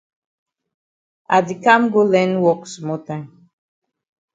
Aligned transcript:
I 1.37 1.37
di 1.47 1.55
kam 1.63 1.81
go 1.93 2.01
learn 2.11 2.31
wok 2.43 2.61
small 2.73 2.99
time. 3.07 3.27